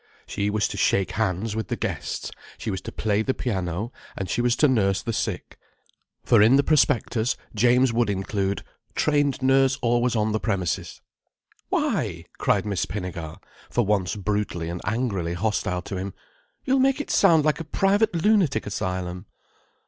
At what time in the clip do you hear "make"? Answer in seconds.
16.79-16.99